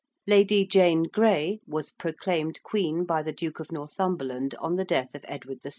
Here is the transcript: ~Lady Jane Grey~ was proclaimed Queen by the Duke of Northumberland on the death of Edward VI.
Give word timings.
~Lady 0.25 0.65
Jane 0.65 1.03
Grey~ 1.03 1.59
was 1.67 1.91
proclaimed 1.91 2.63
Queen 2.63 3.03
by 3.05 3.21
the 3.21 3.31
Duke 3.31 3.59
of 3.59 3.71
Northumberland 3.71 4.55
on 4.55 4.75
the 4.75 4.83
death 4.83 5.13
of 5.13 5.23
Edward 5.27 5.59
VI. 5.61 5.69